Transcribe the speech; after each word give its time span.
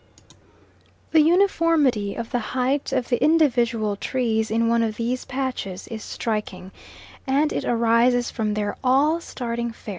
The 1.11 1.21
uniformity 1.21 2.15
of 2.15 2.31
the 2.31 2.39
height 2.39 2.91
of 2.91 3.09
the 3.09 3.23
individual 3.23 3.95
trees 3.95 4.49
in 4.49 4.67
one 4.67 4.81
of 4.81 4.95
these 4.97 5.25
patches 5.25 5.87
is 5.89 6.03
striking, 6.03 6.71
and 7.27 7.53
it 7.53 7.65
arises 7.65 8.31
from 8.31 8.55
their 8.55 8.77
all 8.83 9.21
starting 9.21 9.71
fair. 9.71 9.89